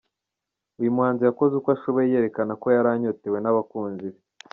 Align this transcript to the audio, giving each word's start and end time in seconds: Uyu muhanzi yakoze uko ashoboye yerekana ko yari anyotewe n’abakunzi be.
Uyu 0.79 0.95
muhanzi 0.95 1.21
yakoze 1.23 1.53
uko 1.55 1.69
ashoboye 1.75 2.07
yerekana 2.11 2.53
ko 2.61 2.65
yari 2.75 2.89
anyotewe 2.93 3.37
n’abakunzi 3.41 4.05
be. 4.13 4.19